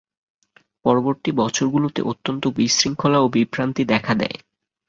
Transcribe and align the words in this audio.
পরবর্তী 0.85 1.29
বছরগুলোতে 1.31 2.01
অত্যন্ত 2.01 2.43
বিশৃঙ্খলা 2.57 3.19
ও 3.21 3.27
বিভ্রান্তি 3.29 3.83
দেখা 3.85 4.13
দেয়। 4.15 4.37